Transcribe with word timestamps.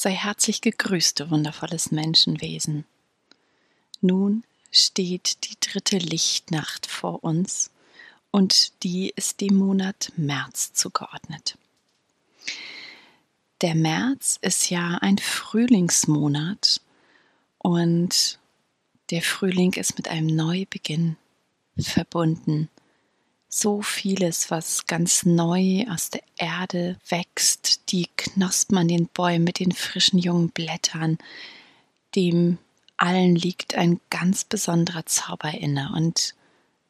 Sei 0.00 0.12
herzlich 0.12 0.60
gegrüßt, 0.60 1.18
du 1.18 1.30
wundervolles 1.30 1.90
Menschenwesen. 1.90 2.84
Nun 4.00 4.44
steht 4.70 5.42
die 5.42 5.56
dritte 5.58 5.98
Lichtnacht 5.98 6.86
vor 6.86 7.24
uns 7.24 7.72
und 8.30 8.84
die 8.84 9.12
ist 9.16 9.40
dem 9.40 9.56
Monat 9.56 10.12
März 10.16 10.72
zugeordnet. 10.72 11.58
Der 13.60 13.74
März 13.74 14.38
ist 14.40 14.70
ja 14.70 14.98
ein 14.98 15.18
Frühlingsmonat 15.18 16.80
und 17.58 18.38
der 19.10 19.22
Frühling 19.22 19.72
ist 19.72 19.96
mit 19.96 20.06
einem 20.06 20.28
Neubeginn 20.28 21.16
verbunden. 21.76 22.68
So 23.50 23.80
vieles, 23.80 24.50
was 24.50 24.86
ganz 24.86 25.24
neu 25.24 25.86
aus 25.88 26.10
der 26.10 26.22
Erde 26.36 26.98
wächst, 27.08 27.90
die 27.92 28.06
Knospen 28.16 28.76
an 28.76 28.88
den 28.88 29.06
Bäumen 29.06 29.44
mit 29.44 29.58
den 29.58 29.72
frischen 29.72 30.18
jungen 30.18 30.50
Blättern, 30.50 31.16
dem 32.14 32.58
allen 32.98 33.34
liegt 33.34 33.74
ein 33.74 34.00
ganz 34.10 34.44
besonderer 34.44 35.06
Zauber 35.06 35.52
inne. 35.54 35.90
Und 35.94 36.34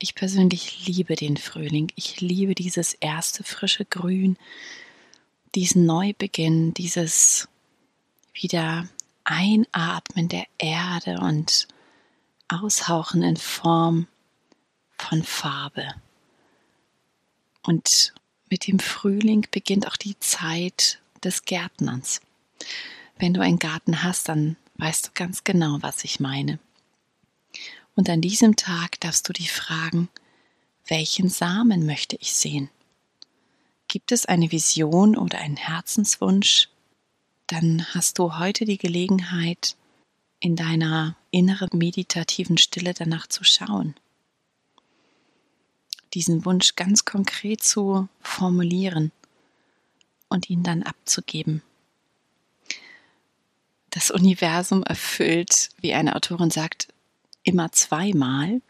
ich 0.00 0.16
persönlich 0.16 0.86
liebe 0.86 1.14
den 1.14 1.36
Frühling. 1.36 1.92
Ich 1.94 2.20
liebe 2.20 2.56
dieses 2.56 2.94
erste 2.94 3.44
frische 3.44 3.84
Grün, 3.84 4.36
diesen 5.54 5.86
Neubeginn, 5.86 6.74
dieses 6.74 7.48
wieder 8.32 8.88
Einatmen 9.22 10.28
der 10.28 10.46
Erde 10.58 11.20
und 11.20 11.68
Aushauchen 12.48 13.22
in 13.22 13.36
Form 13.36 14.08
von 14.96 15.22
Farbe. 15.22 15.94
Und 17.68 18.14
mit 18.48 18.66
dem 18.66 18.78
Frühling 18.78 19.46
beginnt 19.50 19.88
auch 19.88 19.98
die 19.98 20.18
Zeit 20.20 21.02
des 21.22 21.42
Gärtnerns. 21.42 22.22
Wenn 23.18 23.34
du 23.34 23.42
einen 23.42 23.58
Garten 23.58 24.02
hast, 24.02 24.30
dann 24.30 24.56
weißt 24.76 25.08
du 25.08 25.10
ganz 25.12 25.44
genau, 25.44 25.76
was 25.82 26.02
ich 26.02 26.18
meine. 26.18 26.60
Und 27.94 28.08
an 28.08 28.22
diesem 28.22 28.56
Tag 28.56 28.98
darfst 29.00 29.28
du 29.28 29.34
dich 29.34 29.52
fragen, 29.52 30.08
welchen 30.86 31.28
Samen 31.28 31.84
möchte 31.84 32.16
ich 32.16 32.32
sehen? 32.32 32.70
Gibt 33.86 34.12
es 34.12 34.24
eine 34.24 34.50
Vision 34.50 35.14
oder 35.14 35.36
einen 35.36 35.58
Herzenswunsch? 35.58 36.70
Dann 37.48 37.84
hast 37.92 38.18
du 38.18 38.38
heute 38.38 38.64
die 38.64 38.78
Gelegenheit, 38.78 39.76
in 40.40 40.56
deiner 40.56 41.16
inneren 41.32 41.68
meditativen 41.74 42.56
Stille 42.56 42.94
danach 42.94 43.26
zu 43.26 43.44
schauen. 43.44 43.94
Diesen 46.18 46.44
Wunsch 46.44 46.74
ganz 46.74 47.04
konkret 47.04 47.62
zu 47.62 48.08
formulieren 48.20 49.12
und 50.28 50.50
ihn 50.50 50.64
dann 50.64 50.82
abzugeben. 50.82 51.62
Das 53.90 54.10
Universum 54.10 54.82
erfüllt, 54.82 55.68
wie 55.80 55.94
eine 55.94 56.16
Autorin 56.16 56.50
sagt, 56.50 56.88
immer 57.44 57.70
zweimal, 57.70 58.62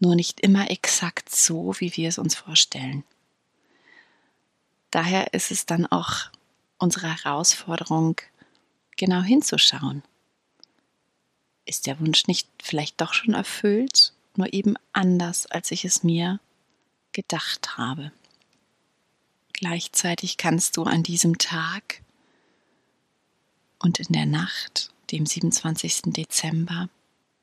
nur 0.00 0.16
nicht 0.16 0.40
immer 0.40 0.72
exakt 0.72 1.32
so, 1.32 1.76
wie 1.78 1.96
wir 1.96 2.08
es 2.08 2.18
uns 2.18 2.34
vorstellen. 2.34 3.04
Daher 4.90 5.34
ist 5.34 5.52
es 5.52 5.66
dann 5.66 5.86
auch 5.86 6.30
unsere 6.78 7.06
Herausforderung, 7.06 8.16
genau 8.96 9.22
hinzuschauen 9.22 10.02
ist 11.64 11.86
der 11.86 12.00
Wunsch 12.00 12.26
nicht 12.26 12.48
vielleicht 12.60 13.00
doch 13.00 13.14
schon 13.14 13.34
erfüllt, 13.34 14.12
nur 14.34 14.52
eben 14.52 14.74
anders, 14.92 15.46
als 15.46 15.70
ich 15.70 15.84
es 15.84 16.02
mir 16.02 16.40
gedacht 17.12 17.76
habe. 17.76 18.12
Gleichzeitig 19.52 20.36
kannst 20.36 20.76
du 20.76 20.84
an 20.84 21.02
diesem 21.02 21.38
Tag 21.38 22.02
und 23.78 24.00
in 24.00 24.12
der 24.12 24.26
Nacht, 24.26 24.92
dem 25.10 25.26
27. 25.26 26.02
Dezember, 26.06 26.88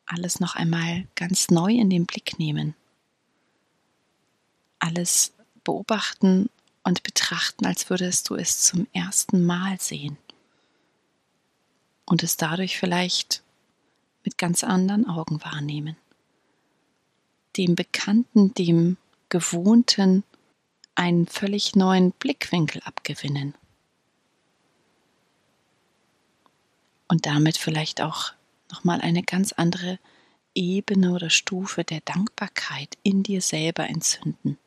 alles 0.06 0.40
noch 0.40 0.56
einmal 0.56 1.08
ganz 1.16 1.50
neu 1.50 1.72
in 1.72 1.90
den 1.90 2.06
Blick 2.06 2.40
nehmen. 2.40 2.76
Alles 4.80 5.34
beobachten 5.64 6.50
und 6.84 7.04
betrachten, 7.04 7.66
als 7.66 7.90
würdest 7.90 8.30
du 8.30 8.36
es 8.36 8.62
zum 8.64 8.88
ersten 8.94 9.46
Mal 9.46 9.80
sehen. 9.80 10.18
Und 12.06 12.24
es 12.24 12.38
dadurch 12.38 12.78
vielleicht 12.78 13.44
mit 14.24 14.38
ganz 14.38 14.64
anderen 14.64 15.08
Augen 15.08 15.44
wahrnehmen. 15.44 15.96
Dem 17.56 17.76
Bekannten, 17.76 18.54
dem 18.56 18.98
Gewohnten 19.30 20.24
einen 20.96 21.28
völlig 21.28 21.76
neuen 21.76 22.12
Blickwinkel 22.12 22.82
abgewinnen. 22.84 23.56
Und 27.08 27.26
damit 27.26 27.58
vielleicht 27.58 28.02
auch 28.02 28.34
nochmal 28.72 29.02
eine 29.02 29.24
ganz 29.24 29.54
andere 29.54 30.00
Ebene 30.54 31.12
oder 31.12 31.30
Stufe 31.30 31.84
der 31.84 32.02
Dankbarkeit 32.02 32.98
in 33.04 33.24
dir 33.24 33.42
selber 33.42 33.88
entzünden. 33.88 34.58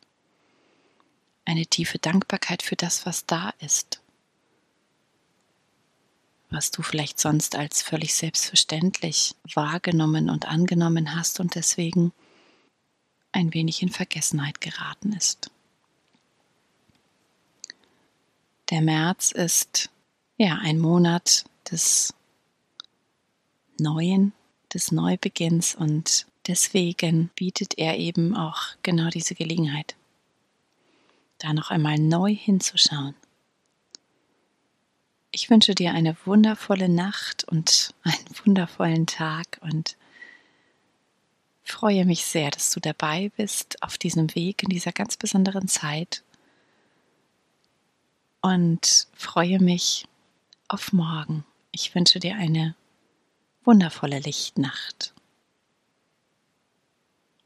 Eine 1.45 1.65
tiefe 1.65 1.99
Dankbarkeit 1.99 2.63
für 2.63 2.75
das, 2.75 3.05
was 3.05 3.25
da 3.25 3.53
ist 3.59 4.03
was 6.53 6.71
du 6.71 6.83
vielleicht 6.83 7.19
sonst 7.19 7.55
als 7.55 7.81
völlig 7.81 8.13
selbstverständlich 8.13 9.35
wahrgenommen 9.53 10.29
und 10.29 10.47
angenommen 10.47 11.15
hast 11.15 11.39
und 11.39 11.55
deswegen 11.55 12.13
ein 13.33 13.53
wenig 13.53 13.81
in 13.81 13.89
Vergessenheit 13.89 14.61
geraten 14.61 15.13
ist. 15.13 15.51
Der 18.69 18.81
März 18.81 19.31
ist 19.31 19.89
ja 20.37 20.57
ein 20.61 20.79
Monat 20.79 21.45
des 21.69 22.13
Neuen, 23.77 24.33
des 24.73 24.91
Neubeginns 24.91 25.75
und 25.75 26.27
deswegen 26.47 27.29
bietet 27.35 27.77
er 27.77 27.97
eben 27.97 28.35
auch 28.35 28.61
genau 28.81 29.09
diese 29.09 29.35
Gelegenheit, 29.35 29.95
da 31.39 31.53
noch 31.53 31.69
einmal 31.71 31.99
neu 31.99 32.33
hinzuschauen 32.33 33.15
ich 35.33 35.49
wünsche 35.49 35.73
dir 35.73 35.93
eine 35.93 36.15
wundervolle 36.25 36.87
Nacht 36.87 37.43
und 37.43 37.93
einen 38.03 38.25
wundervollen 38.45 39.07
Tag 39.07 39.59
und 39.61 39.97
freue 41.63 42.05
mich 42.05 42.25
sehr, 42.25 42.51
dass 42.51 42.71
du 42.71 42.79
dabei 42.79 43.31
bist 43.37 43.81
auf 43.81 43.97
diesem 43.97 44.33
Weg 44.35 44.63
in 44.63 44.69
dieser 44.69 44.91
ganz 44.91 45.17
besonderen 45.17 45.67
Zeit 45.67 46.23
und 48.41 49.07
freue 49.15 49.59
mich 49.59 50.05
auf 50.67 50.91
morgen. 50.91 51.45
Ich 51.71 51.95
wünsche 51.95 52.19
dir 52.19 52.35
eine 52.35 52.75
wundervolle 53.63 54.19
Lichtnacht. 54.19 55.12